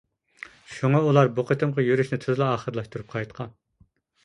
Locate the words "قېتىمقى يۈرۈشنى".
1.51-2.21